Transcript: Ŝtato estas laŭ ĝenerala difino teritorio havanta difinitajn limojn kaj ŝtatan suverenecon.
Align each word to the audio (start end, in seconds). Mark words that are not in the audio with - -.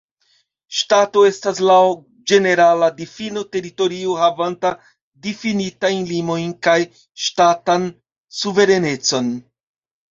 Ŝtato 0.77 1.25
estas 1.31 1.59
laŭ 1.71 1.81
ĝenerala 2.31 2.89
difino 3.01 3.45
teritorio 3.57 4.17
havanta 4.23 4.73
difinitajn 5.29 6.11
limojn 6.15 6.59
kaj 6.71 6.79
ŝtatan 7.29 7.91
suverenecon. 8.43 9.35